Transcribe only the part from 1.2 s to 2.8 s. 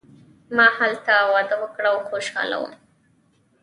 واده وکړ او خوشحاله وم.